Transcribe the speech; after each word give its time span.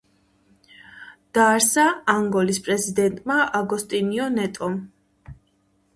დააარსა 1.39 1.85
ანგოლის 2.15 2.61
პრეზიდენტმა 2.69 3.39
აგოსტინიო 3.61 4.29
ნეტომ. 4.39 4.83